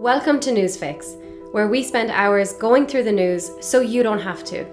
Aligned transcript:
Welcome 0.00 0.40
to 0.40 0.50
Newsfix, 0.50 1.52
where 1.52 1.68
we 1.68 1.82
spend 1.82 2.10
hours 2.10 2.54
going 2.54 2.86
through 2.86 3.02
the 3.02 3.12
news 3.12 3.50
so 3.60 3.82
you 3.82 4.02
don't 4.02 4.18
have 4.18 4.42
to. 4.44 4.64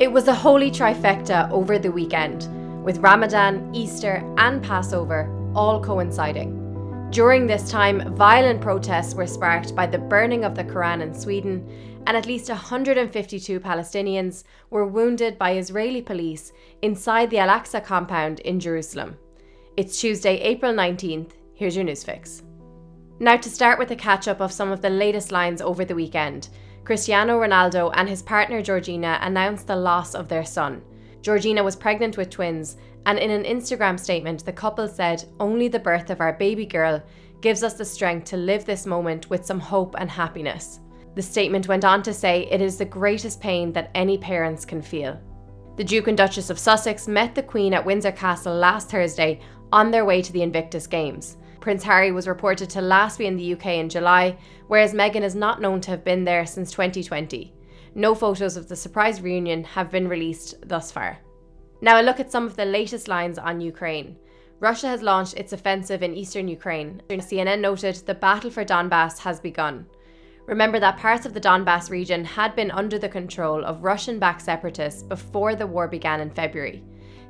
It 0.00 0.10
was 0.10 0.26
a 0.26 0.34
holy 0.34 0.70
trifecta 0.70 1.50
over 1.50 1.78
the 1.78 1.92
weekend, 1.92 2.48
with 2.82 3.00
Ramadan, 3.00 3.74
Easter, 3.74 4.24
and 4.38 4.62
Passover 4.62 5.30
all 5.54 5.84
coinciding. 5.84 7.10
During 7.10 7.46
this 7.46 7.70
time, 7.70 8.16
violent 8.16 8.62
protests 8.62 9.14
were 9.14 9.26
sparked 9.26 9.76
by 9.76 9.86
the 9.86 9.98
burning 9.98 10.46
of 10.46 10.54
the 10.54 10.64
Quran 10.64 11.02
in 11.02 11.12
Sweden, 11.12 12.02
and 12.06 12.16
at 12.16 12.24
least 12.24 12.48
152 12.48 13.60
Palestinians 13.60 14.44
were 14.70 14.86
wounded 14.86 15.36
by 15.36 15.58
Israeli 15.58 16.00
police 16.00 16.52
inside 16.80 17.28
the 17.28 17.40
Al 17.40 17.50
Aqsa 17.50 17.84
compound 17.84 18.40
in 18.40 18.60
Jerusalem. 18.60 19.18
It's 19.76 20.00
Tuesday, 20.00 20.38
April 20.38 20.72
19th. 20.72 21.32
Here's 21.52 21.76
your 21.76 21.84
newsfix. 21.84 22.45
Now, 23.18 23.36
to 23.36 23.48
start 23.48 23.78
with 23.78 23.90
a 23.90 23.96
catch 23.96 24.28
up 24.28 24.40
of 24.40 24.52
some 24.52 24.70
of 24.70 24.82
the 24.82 24.90
latest 24.90 25.32
lines 25.32 25.62
over 25.62 25.84
the 25.84 25.94
weekend, 25.94 26.50
Cristiano 26.84 27.40
Ronaldo 27.40 27.90
and 27.94 28.08
his 28.08 28.22
partner 28.22 28.60
Georgina 28.60 29.18
announced 29.22 29.66
the 29.66 29.76
loss 29.76 30.14
of 30.14 30.28
their 30.28 30.44
son. 30.44 30.82
Georgina 31.22 31.64
was 31.64 31.74
pregnant 31.74 32.16
with 32.16 32.30
twins, 32.30 32.76
and 33.06 33.18
in 33.18 33.30
an 33.30 33.44
Instagram 33.44 33.98
statement, 33.98 34.44
the 34.44 34.52
couple 34.52 34.86
said, 34.86 35.24
Only 35.40 35.66
the 35.68 35.78
birth 35.78 36.10
of 36.10 36.20
our 36.20 36.34
baby 36.34 36.66
girl 36.66 37.02
gives 37.40 37.62
us 37.62 37.74
the 37.74 37.84
strength 37.84 38.26
to 38.26 38.36
live 38.36 38.64
this 38.64 38.84
moment 38.84 39.30
with 39.30 39.46
some 39.46 39.60
hope 39.60 39.94
and 39.98 40.10
happiness. 40.10 40.80
The 41.14 41.22
statement 41.22 41.68
went 41.68 41.84
on 41.84 42.02
to 42.02 42.12
say, 42.12 42.46
It 42.50 42.60
is 42.60 42.76
the 42.76 42.84
greatest 42.84 43.40
pain 43.40 43.72
that 43.72 43.90
any 43.94 44.18
parents 44.18 44.66
can 44.66 44.82
feel. 44.82 45.18
The 45.76 45.84
Duke 45.84 46.08
and 46.08 46.16
Duchess 46.16 46.50
of 46.50 46.58
Sussex 46.58 47.08
met 47.08 47.34
the 47.34 47.42
Queen 47.42 47.72
at 47.72 47.84
Windsor 47.84 48.12
Castle 48.12 48.54
last 48.54 48.90
Thursday 48.90 49.40
on 49.72 49.90
their 49.90 50.04
way 50.04 50.20
to 50.20 50.32
the 50.32 50.42
Invictus 50.42 50.86
Games. 50.86 51.38
Prince 51.66 51.82
Harry 51.82 52.12
was 52.12 52.28
reported 52.28 52.70
to 52.70 52.80
last 52.80 53.18
be 53.18 53.26
in 53.26 53.36
the 53.36 53.54
UK 53.54 53.66
in 53.66 53.88
July, 53.88 54.38
whereas 54.68 54.94
Meghan 54.94 55.22
is 55.22 55.34
not 55.34 55.60
known 55.60 55.80
to 55.80 55.90
have 55.90 56.04
been 56.04 56.22
there 56.22 56.46
since 56.46 56.70
2020. 56.70 57.52
No 57.96 58.14
photos 58.14 58.56
of 58.56 58.68
the 58.68 58.76
surprise 58.76 59.20
reunion 59.20 59.64
have 59.64 59.90
been 59.90 60.06
released 60.06 60.54
thus 60.64 60.92
far. 60.92 61.18
Now, 61.80 62.00
a 62.00 62.04
look 62.04 62.20
at 62.20 62.30
some 62.30 62.46
of 62.46 62.54
the 62.54 62.64
latest 62.64 63.08
lines 63.08 63.36
on 63.36 63.60
Ukraine. 63.60 64.16
Russia 64.60 64.86
has 64.86 65.02
launched 65.02 65.34
its 65.34 65.52
offensive 65.52 66.04
in 66.04 66.14
eastern 66.14 66.46
Ukraine. 66.46 67.02
CNN 67.10 67.58
noted 67.58 67.96
the 67.96 68.14
battle 68.14 68.48
for 68.52 68.64
Donbass 68.64 69.18
has 69.18 69.40
begun. 69.40 69.86
Remember 70.46 70.78
that 70.78 70.98
parts 70.98 71.26
of 71.26 71.34
the 71.34 71.40
Donbass 71.40 71.90
region 71.90 72.24
had 72.24 72.54
been 72.54 72.70
under 72.70 72.96
the 72.96 73.08
control 73.08 73.64
of 73.64 73.82
Russian 73.82 74.20
backed 74.20 74.42
separatists 74.42 75.02
before 75.02 75.56
the 75.56 75.66
war 75.66 75.88
began 75.88 76.20
in 76.20 76.30
February. 76.30 76.84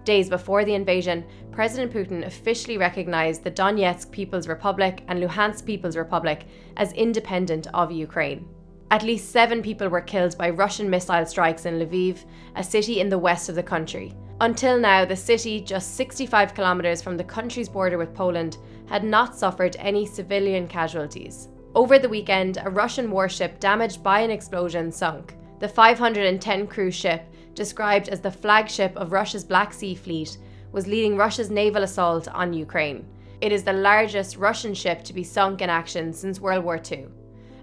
Days 0.06 0.28
before 0.28 0.64
the 0.64 0.74
invasion, 0.74 1.24
President 1.50 1.92
Putin 1.92 2.24
officially 2.24 2.78
recognized 2.78 3.42
the 3.42 3.50
Donetsk 3.50 4.12
People's 4.12 4.46
Republic 4.46 5.02
and 5.08 5.20
Luhansk 5.20 5.66
People's 5.66 5.96
Republic 5.96 6.46
as 6.76 6.92
independent 6.92 7.66
of 7.74 7.90
Ukraine. 7.90 8.46
At 8.92 9.02
least 9.02 9.32
seven 9.32 9.62
people 9.62 9.88
were 9.88 10.00
killed 10.00 10.38
by 10.38 10.50
Russian 10.50 10.88
missile 10.88 11.26
strikes 11.26 11.66
in 11.66 11.80
Lviv, 11.80 12.24
a 12.54 12.62
city 12.62 13.00
in 13.00 13.08
the 13.08 13.18
west 13.18 13.48
of 13.48 13.56
the 13.56 13.64
country. 13.64 14.14
Until 14.40 14.78
now, 14.78 15.04
the 15.04 15.16
city, 15.16 15.60
just 15.60 15.96
65 15.96 16.54
kilometres 16.54 17.02
from 17.02 17.16
the 17.16 17.24
country's 17.24 17.68
border 17.68 17.98
with 17.98 18.14
Poland, 18.14 18.58
had 18.88 19.02
not 19.02 19.36
suffered 19.36 19.74
any 19.80 20.06
civilian 20.06 20.68
casualties. 20.68 21.48
Over 21.74 21.98
the 21.98 22.08
weekend, 22.08 22.58
a 22.64 22.70
Russian 22.70 23.10
warship 23.10 23.58
damaged 23.58 24.04
by 24.04 24.20
an 24.20 24.30
explosion 24.30 24.92
sunk. 24.92 25.34
The 25.58 25.68
510 25.68 26.68
crew 26.68 26.92
ship 26.92 27.24
described 27.56 28.08
as 28.08 28.20
the 28.20 28.30
flagship 28.30 28.96
of 28.96 29.10
Russia's 29.10 29.42
Black 29.42 29.72
Sea 29.72 29.96
Fleet, 29.96 30.38
was 30.70 30.86
leading 30.86 31.16
Russia's 31.16 31.50
naval 31.50 31.82
assault 31.82 32.28
on 32.28 32.52
Ukraine. 32.52 33.04
It 33.40 33.50
is 33.50 33.64
the 33.64 33.72
largest 33.72 34.36
Russian 34.36 34.74
ship 34.74 35.02
to 35.04 35.12
be 35.12 35.24
sunk 35.24 35.60
in 35.60 35.68
action 35.68 36.12
since 36.12 36.40
World 36.40 36.64
War 36.64 36.80
II. 36.90 37.06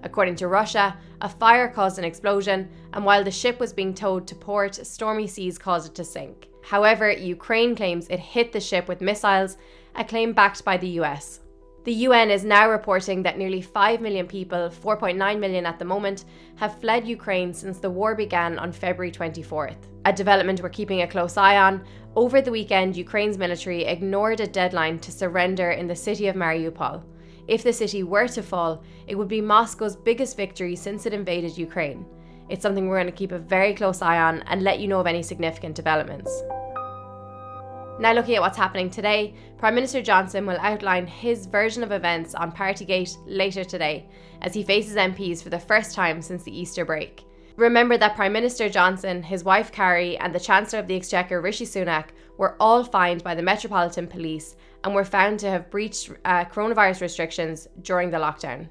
According 0.03 0.35
to 0.37 0.47
Russia, 0.47 0.97
a 1.21 1.29
fire 1.29 1.69
caused 1.69 1.97
an 1.97 2.03
explosion, 2.03 2.69
and 2.91 3.05
while 3.05 3.23
the 3.23 3.31
ship 3.31 3.59
was 3.59 3.71
being 3.71 3.93
towed 3.93 4.27
to 4.27 4.35
port, 4.35 4.75
stormy 4.85 5.27
seas 5.27 5.57
caused 5.57 5.91
it 5.91 5.95
to 5.95 6.03
sink. 6.03 6.49
However, 6.63 7.09
Ukraine 7.11 7.75
claims 7.75 8.07
it 8.09 8.19
hit 8.19 8.51
the 8.51 8.59
ship 8.59 8.87
with 8.87 9.01
missiles, 9.01 9.57
a 9.95 10.03
claim 10.03 10.33
backed 10.33 10.65
by 10.65 10.77
the 10.77 10.99
US. 10.99 11.39
The 11.83 11.93
UN 12.07 12.31
is 12.31 12.45
now 12.45 12.69
reporting 12.69 13.23
that 13.23 13.37
nearly 13.37 13.61
5 13.61 13.99
million 13.99 14.25
people, 14.25 14.69
4.9 14.69 15.37
million 15.37 15.65
at 15.65 15.79
the 15.79 15.85
moment, 15.85 16.23
have 16.55 16.79
fled 16.79 17.05
Ukraine 17.05 17.53
since 17.53 17.77
the 17.77 17.89
war 17.89 18.15
began 18.15 18.57
on 18.57 18.71
February 18.71 19.11
24th. 19.11 19.75
A 20.05 20.13
development 20.13 20.61
we're 20.61 20.69
keeping 20.69 21.01
a 21.01 21.07
close 21.07 21.35
eye 21.35 21.57
on. 21.57 21.83
Over 22.15 22.41
the 22.41 22.51
weekend, 22.51 22.95
Ukraine's 22.95 23.37
military 23.37 23.83
ignored 23.83 24.39
a 24.39 24.47
deadline 24.47 24.97
to 24.99 25.11
surrender 25.11 25.71
in 25.71 25.87
the 25.87 25.95
city 25.95 26.27
of 26.27 26.37
Mariupol. 26.37 27.03
If 27.49 27.63
the 27.63 27.73
city 27.73 28.03
were 28.03 28.29
to 28.29 28.41
fall, 28.41 28.81
it 29.07 29.15
would 29.15 29.27
be 29.27 29.41
Moscow's 29.41 29.97
biggest 29.97 30.37
victory 30.37 30.77
since 30.77 31.05
it 31.05 31.13
invaded 31.13 31.57
Ukraine. 31.57 32.05
It's 32.47 32.61
something 32.61 32.87
we're 32.87 33.01
going 33.01 33.07
to 33.07 33.11
keep 33.11 33.33
a 33.33 33.39
very 33.39 33.73
close 33.73 34.01
eye 34.01 34.21
on 34.21 34.39
and 34.43 34.61
let 34.61 34.79
you 34.79 34.87
know 34.87 35.01
of 35.01 35.07
any 35.07 35.21
significant 35.21 35.75
developments. 35.75 36.43
Now, 37.99 38.11
looking 38.11 38.35
at 38.35 38.41
what's 38.41 38.57
happening 38.57 38.89
today, 38.89 39.35
Prime 39.59 39.75
Minister 39.75 40.01
Johnson 40.01 40.47
will 40.47 40.57
outline 40.59 41.05
his 41.05 41.45
version 41.45 41.83
of 41.83 41.91
events 41.91 42.33
on 42.33 42.51
Partygate 42.51 43.15
later 43.27 43.63
today, 43.63 44.07
as 44.41 44.53
he 44.53 44.63
faces 44.63 44.95
MPs 44.95 45.43
for 45.43 45.49
the 45.49 45.59
first 45.59 45.93
time 45.93 46.21
since 46.21 46.43
the 46.43 46.57
Easter 46.57 46.85
break. 46.85 47.23
Remember 47.55 47.95
that 47.99 48.15
Prime 48.15 48.33
Minister 48.33 48.67
Johnson, 48.67 49.21
his 49.21 49.43
wife 49.43 49.71
Carrie, 49.71 50.17
and 50.17 50.33
the 50.33 50.39
Chancellor 50.39 50.79
of 50.79 50.87
the 50.87 50.95
Exchequer 50.95 51.39
Rishi 51.39 51.65
Sunak 51.65 52.09
were 52.39 52.55
all 52.59 52.83
fined 52.83 53.23
by 53.23 53.35
the 53.35 53.43
Metropolitan 53.43 54.07
Police 54.07 54.55
and 54.83 54.95
were 54.95 55.05
found 55.05 55.39
to 55.39 55.49
have 55.49 55.69
breached 55.69 56.11
uh, 56.25 56.45
coronavirus 56.45 57.01
restrictions 57.01 57.67
during 57.83 58.09
the 58.09 58.17
lockdown. 58.17 58.69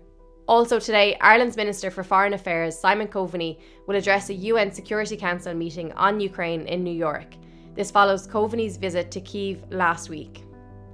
Also, 0.49 0.81
today, 0.81 1.17
Ireland's 1.21 1.57
Minister 1.57 1.93
for 1.93 2.03
Foreign 2.03 2.35
Affairs, 2.35 2.77
Simon 2.77 3.07
Coveney, 3.07 3.61
will 3.87 3.95
address 3.95 4.31
a 4.31 4.35
UN 4.35 4.73
Security 4.73 5.17
Council 5.17 5.55
meeting 5.55 5.93
on 5.93 6.19
Ukraine 6.19 6.67
in 6.67 6.83
New 6.83 6.93
York. 6.93 7.37
This 7.75 7.91
follows 7.91 8.27
Coveney's 8.27 8.77
visit 8.77 9.11
to 9.13 9.21
Kiev 9.21 9.65
last 9.71 10.11
week. 10.11 10.45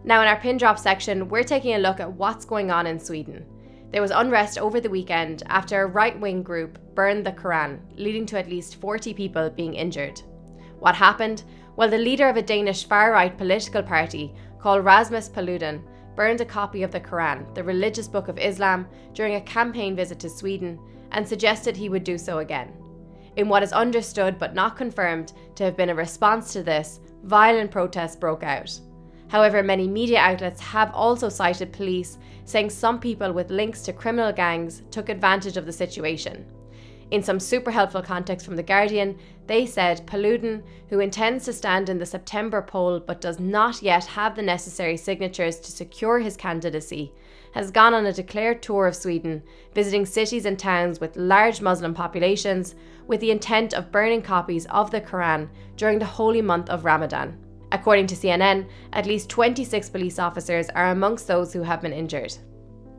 Now, 0.04 0.22
in 0.22 0.28
our 0.28 0.38
pin 0.38 0.56
drop 0.56 0.78
section, 0.78 1.28
we're 1.28 1.42
taking 1.42 1.74
a 1.74 1.78
look 1.78 1.98
at 1.98 2.12
what's 2.12 2.44
going 2.44 2.70
on 2.70 2.86
in 2.86 3.00
Sweden. 3.00 3.44
There 3.90 4.02
was 4.02 4.10
unrest 4.10 4.58
over 4.58 4.80
the 4.80 4.90
weekend 4.90 5.42
after 5.46 5.82
a 5.82 5.86
right 5.86 6.18
wing 6.20 6.42
group 6.42 6.78
burned 6.94 7.26
the 7.26 7.32
Quran, 7.32 7.80
leading 7.96 8.26
to 8.26 8.38
at 8.38 8.48
least 8.48 8.76
40 8.76 9.12
people 9.14 9.50
being 9.50 9.74
injured. 9.74 10.22
What 10.78 10.94
happened? 10.94 11.42
Well, 11.74 11.88
the 11.88 11.98
leader 11.98 12.28
of 12.28 12.36
a 12.36 12.42
Danish 12.42 12.86
far 12.86 13.12
right 13.12 13.36
political 13.36 13.82
party 13.82 14.32
called 14.60 14.84
Rasmus 14.84 15.28
Paludan 15.28 15.82
burned 16.14 16.40
a 16.40 16.44
copy 16.44 16.82
of 16.82 16.90
the 16.90 17.00
Quran, 17.00 17.52
the 17.54 17.64
religious 17.64 18.08
book 18.08 18.28
of 18.28 18.38
Islam, 18.38 18.86
during 19.14 19.34
a 19.34 19.40
campaign 19.40 19.96
visit 19.96 20.18
to 20.20 20.28
Sweden 20.28 20.78
and 21.12 21.26
suggested 21.26 21.76
he 21.76 21.88
would 21.88 22.04
do 22.04 22.18
so 22.18 22.38
again. 22.38 22.72
In 23.38 23.48
what 23.48 23.62
is 23.62 23.72
understood 23.72 24.36
but 24.36 24.52
not 24.52 24.76
confirmed 24.76 25.32
to 25.54 25.62
have 25.62 25.76
been 25.76 25.90
a 25.90 25.94
response 25.94 26.52
to 26.52 26.64
this, 26.64 26.98
violent 27.22 27.70
protests 27.70 28.16
broke 28.16 28.42
out. 28.42 28.80
However, 29.28 29.62
many 29.62 29.86
media 29.86 30.18
outlets 30.18 30.60
have 30.60 30.92
also 30.92 31.28
cited 31.28 31.72
police 31.72 32.18
saying 32.46 32.70
some 32.70 32.98
people 32.98 33.32
with 33.32 33.52
links 33.52 33.82
to 33.82 33.92
criminal 33.92 34.32
gangs 34.32 34.82
took 34.90 35.08
advantage 35.08 35.56
of 35.56 35.66
the 35.66 35.72
situation. 35.72 36.46
In 37.12 37.22
some 37.22 37.38
super 37.38 37.70
helpful 37.70 38.02
context 38.02 38.44
from 38.44 38.56
The 38.56 38.62
Guardian, 38.64 39.16
they 39.46 39.66
said 39.66 40.04
Paludan, 40.04 40.64
who 40.88 40.98
intends 40.98 41.44
to 41.44 41.52
stand 41.52 41.88
in 41.88 41.98
the 41.98 42.06
September 42.06 42.60
poll 42.60 42.98
but 42.98 43.20
does 43.20 43.38
not 43.38 43.82
yet 43.82 44.04
have 44.06 44.34
the 44.34 44.42
necessary 44.42 44.96
signatures 44.96 45.60
to 45.60 45.70
secure 45.70 46.18
his 46.18 46.36
candidacy, 46.36 47.12
has 47.54 47.70
gone 47.70 47.94
on 47.94 48.06
a 48.06 48.12
declared 48.12 48.62
tour 48.62 48.86
of 48.86 48.96
Sweden, 48.96 49.42
visiting 49.74 50.06
cities 50.06 50.44
and 50.44 50.58
towns 50.58 51.00
with 51.00 51.16
large 51.16 51.60
Muslim 51.60 51.94
populations 51.94 52.74
with 53.06 53.20
the 53.20 53.30
intent 53.30 53.74
of 53.74 53.92
burning 53.92 54.22
copies 54.22 54.66
of 54.66 54.90
the 54.90 55.00
Quran 55.00 55.48
during 55.76 55.98
the 55.98 56.04
holy 56.04 56.42
month 56.42 56.68
of 56.70 56.84
Ramadan. 56.84 57.38
According 57.72 58.06
to 58.08 58.14
CNN, 58.14 58.68
at 58.92 59.06
least 59.06 59.28
26 59.28 59.90
police 59.90 60.18
officers 60.18 60.68
are 60.70 60.90
amongst 60.90 61.26
those 61.26 61.52
who 61.52 61.62
have 61.62 61.82
been 61.82 61.92
injured. 61.92 62.36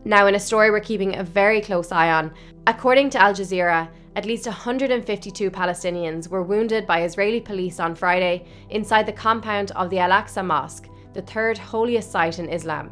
Now, 0.05 0.27
in 0.27 0.35
a 0.35 0.39
story 0.39 0.71
we're 0.71 0.79
keeping 0.79 1.15
a 1.15 1.23
very 1.23 1.61
close 1.61 1.91
eye 1.91 2.11
on, 2.11 2.31
according 2.67 3.09
to 3.11 3.21
Al 3.21 3.33
Jazeera, 3.33 3.89
at 4.15 4.25
least 4.25 4.45
152 4.45 5.51
Palestinians 5.51 6.27
were 6.27 6.43
wounded 6.43 6.87
by 6.87 7.03
Israeli 7.03 7.41
police 7.41 7.79
on 7.79 7.95
Friday 7.95 8.45
inside 8.69 9.05
the 9.05 9.13
compound 9.13 9.71
of 9.71 9.89
the 9.89 9.99
Al 9.99 10.11
Aqsa 10.11 10.45
Mosque, 10.45 10.87
the 11.13 11.21
third 11.21 11.57
holiest 11.57 12.11
site 12.11 12.39
in 12.39 12.49
Islam. 12.49 12.91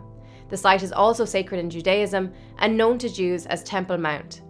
The 0.50 0.58
site 0.58 0.84
is 0.84 0.92
also 0.92 1.26
sacred 1.26 1.60
in 1.60 1.70
Judaism 1.70 2.32
and 2.60 2.78
known 2.78 2.98
to 3.00 3.14
Jews 3.14 3.46
as 3.46 3.64
Temple 3.64 3.98
Mount. 3.98 4.42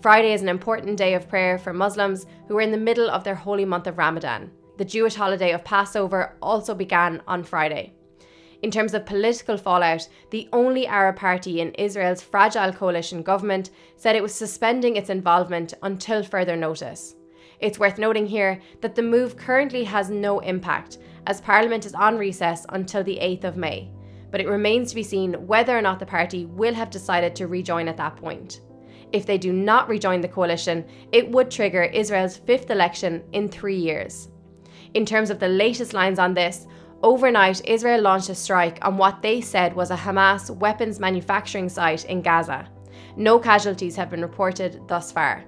Friday 0.00 0.32
is 0.32 0.42
an 0.42 0.48
important 0.48 0.96
day 0.96 1.14
of 1.14 1.28
prayer 1.28 1.58
for 1.58 1.72
Muslims 1.72 2.26
who 2.46 2.56
are 2.58 2.62
in 2.62 2.70
the 2.70 2.76
middle 2.76 3.10
of 3.10 3.24
their 3.24 3.34
holy 3.34 3.64
month 3.64 3.86
of 3.86 3.98
Ramadan. 3.98 4.50
The 4.76 4.84
Jewish 4.84 5.14
holiday 5.14 5.52
of 5.52 5.64
Passover 5.64 6.36
also 6.42 6.74
began 6.74 7.22
on 7.26 7.44
Friday. 7.44 7.94
In 8.62 8.70
terms 8.70 8.94
of 8.94 9.04
political 9.04 9.58
fallout, 9.58 10.08
the 10.30 10.48
only 10.52 10.86
Arab 10.86 11.16
party 11.16 11.60
in 11.60 11.72
Israel's 11.74 12.22
fragile 12.22 12.72
coalition 12.72 13.22
government 13.22 13.70
said 13.96 14.16
it 14.16 14.22
was 14.22 14.34
suspending 14.34 14.96
its 14.96 15.10
involvement 15.10 15.74
until 15.82 16.22
further 16.22 16.56
notice. 16.56 17.14
It's 17.60 17.78
worth 17.78 17.98
noting 17.98 18.26
here 18.26 18.60
that 18.80 18.94
the 18.94 19.02
move 19.02 19.36
currently 19.36 19.84
has 19.84 20.10
no 20.10 20.40
impact, 20.40 20.98
as 21.26 21.40
Parliament 21.40 21.86
is 21.86 21.94
on 21.94 22.16
recess 22.18 22.66
until 22.70 23.04
the 23.04 23.18
8th 23.18 23.44
of 23.44 23.56
May. 23.56 23.90
But 24.34 24.40
it 24.40 24.48
remains 24.48 24.88
to 24.88 24.96
be 24.96 25.02
seen 25.04 25.34
whether 25.46 25.78
or 25.78 25.80
not 25.80 26.00
the 26.00 26.04
party 26.04 26.44
will 26.46 26.74
have 26.74 26.90
decided 26.90 27.36
to 27.36 27.46
rejoin 27.46 27.86
at 27.86 27.96
that 27.96 28.16
point. 28.16 28.62
If 29.12 29.26
they 29.26 29.38
do 29.38 29.52
not 29.52 29.88
rejoin 29.88 30.20
the 30.20 30.26
coalition, 30.26 30.84
it 31.12 31.30
would 31.30 31.52
trigger 31.52 31.84
Israel's 31.84 32.36
fifth 32.36 32.72
election 32.72 33.22
in 33.30 33.48
three 33.48 33.76
years. 33.76 34.30
In 34.94 35.06
terms 35.06 35.30
of 35.30 35.38
the 35.38 35.46
latest 35.46 35.92
lines 35.94 36.18
on 36.18 36.34
this, 36.34 36.66
overnight 37.04 37.64
Israel 37.68 38.00
launched 38.00 38.28
a 38.28 38.34
strike 38.34 38.84
on 38.84 38.96
what 38.96 39.22
they 39.22 39.40
said 39.40 39.72
was 39.72 39.92
a 39.92 39.96
Hamas 39.96 40.50
weapons 40.50 40.98
manufacturing 40.98 41.68
site 41.68 42.04
in 42.06 42.20
Gaza. 42.20 42.68
No 43.16 43.38
casualties 43.38 43.94
have 43.94 44.10
been 44.10 44.22
reported 44.22 44.80
thus 44.88 45.12
far. 45.12 45.44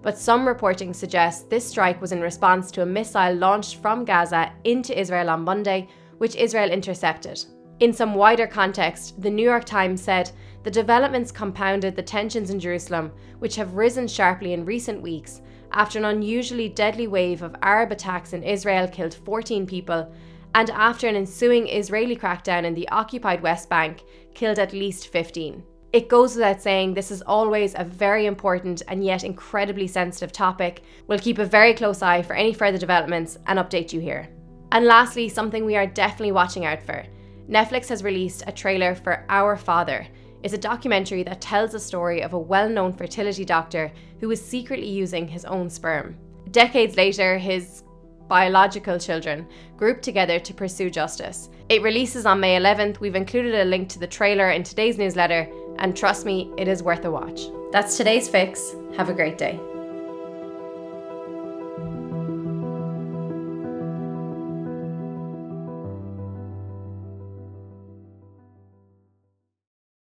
But 0.00 0.16
some 0.16 0.46
reporting 0.46 0.94
suggests 0.94 1.42
this 1.42 1.66
strike 1.66 2.00
was 2.00 2.12
in 2.12 2.20
response 2.20 2.70
to 2.70 2.82
a 2.82 2.86
missile 2.86 3.34
launched 3.34 3.82
from 3.82 4.04
Gaza 4.04 4.52
into 4.62 4.96
Israel 4.96 5.28
on 5.28 5.42
Monday, 5.42 5.88
which 6.18 6.36
Israel 6.36 6.70
intercepted. 6.70 7.44
In 7.80 7.92
some 7.92 8.16
wider 8.16 8.48
context, 8.48 9.22
the 9.22 9.30
New 9.30 9.44
York 9.44 9.64
Times 9.64 10.02
said 10.02 10.32
the 10.64 10.70
developments 10.70 11.30
compounded 11.30 11.94
the 11.94 12.02
tensions 12.02 12.50
in 12.50 12.58
Jerusalem, 12.58 13.12
which 13.38 13.54
have 13.54 13.74
risen 13.74 14.08
sharply 14.08 14.52
in 14.52 14.64
recent 14.64 15.00
weeks 15.00 15.42
after 15.72 15.98
an 15.98 16.04
unusually 16.06 16.68
deadly 16.68 17.06
wave 17.06 17.42
of 17.42 17.54
Arab 17.62 17.92
attacks 17.92 18.32
in 18.32 18.42
Israel 18.42 18.88
killed 18.88 19.14
14 19.14 19.64
people, 19.64 20.12
and 20.56 20.70
after 20.70 21.06
an 21.06 21.14
ensuing 21.14 21.68
Israeli 21.68 22.16
crackdown 22.16 22.64
in 22.64 22.74
the 22.74 22.88
occupied 22.88 23.42
West 23.42 23.68
Bank 23.68 24.02
killed 24.34 24.58
at 24.58 24.72
least 24.72 25.08
15. 25.08 25.62
It 25.92 26.08
goes 26.08 26.34
without 26.34 26.60
saying 26.60 26.94
this 26.94 27.12
is 27.12 27.22
always 27.22 27.74
a 27.76 27.84
very 27.84 28.26
important 28.26 28.82
and 28.88 29.04
yet 29.04 29.22
incredibly 29.22 29.86
sensitive 29.86 30.32
topic. 30.32 30.82
We'll 31.06 31.18
keep 31.18 31.38
a 31.38 31.44
very 31.44 31.74
close 31.74 32.02
eye 32.02 32.22
for 32.22 32.34
any 32.34 32.52
further 32.52 32.78
developments 32.78 33.38
and 33.46 33.58
update 33.58 33.92
you 33.92 34.00
here. 34.00 34.28
And 34.72 34.84
lastly, 34.84 35.28
something 35.28 35.64
we 35.64 35.76
are 35.76 35.86
definitely 35.86 36.32
watching 36.32 36.66
out 36.66 36.82
for 36.82 37.04
Netflix 37.48 37.88
has 37.88 38.04
released 38.04 38.42
a 38.46 38.52
trailer 38.52 38.94
for 38.94 39.24
Our 39.30 39.56
Father. 39.56 40.06
It's 40.42 40.52
a 40.52 40.58
documentary 40.58 41.22
that 41.22 41.40
tells 41.40 41.72
the 41.72 41.80
story 41.80 42.22
of 42.22 42.34
a 42.34 42.38
well 42.38 42.68
known 42.68 42.92
fertility 42.92 43.44
doctor 43.44 43.90
who 44.20 44.28
was 44.28 44.44
secretly 44.44 44.88
using 44.88 45.26
his 45.26 45.46
own 45.46 45.70
sperm. 45.70 46.16
Decades 46.50 46.96
later, 46.96 47.38
his 47.38 47.84
biological 48.28 48.98
children 48.98 49.46
grouped 49.78 50.02
together 50.02 50.38
to 50.38 50.52
pursue 50.52 50.90
justice. 50.90 51.48
It 51.70 51.82
releases 51.82 52.26
on 52.26 52.40
May 52.40 52.58
11th. 52.58 53.00
We've 53.00 53.16
included 53.16 53.54
a 53.54 53.64
link 53.64 53.88
to 53.90 53.98
the 53.98 54.06
trailer 54.06 54.50
in 54.50 54.62
today's 54.62 54.98
newsletter, 54.98 55.48
and 55.78 55.96
trust 55.96 56.26
me, 56.26 56.52
it 56.58 56.68
is 56.68 56.82
worth 56.82 57.06
a 57.06 57.10
watch. 57.10 57.46
That's 57.72 57.96
today's 57.96 58.28
fix. 58.28 58.74
Have 58.96 59.08
a 59.08 59.14
great 59.14 59.38
day. 59.38 59.58